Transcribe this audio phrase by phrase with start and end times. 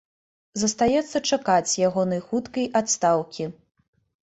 [0.61, 3.51] Застаецца чакаць ягонай хуткай адстаўкі.